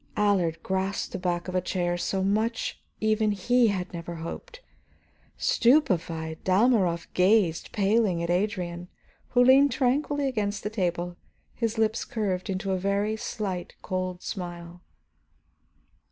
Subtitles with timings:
[0.17, 4.59] Allard grasped the back of a chair; so much even he had never hoped.
[5.37, 8.87] Stupefied, Dalmorov gazed paling at Adrian,
[9.27, 11.17] who leaned tranquilly against the table,
[11.53, 14.81] his lips curved in a very slight cold smile.